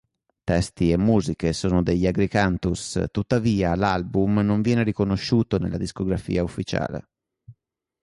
[0.43, 7.09] Testi e musiche sono degli Agricantus, tuttavia l'album non viene riconosciuto nella discografia ufficiale.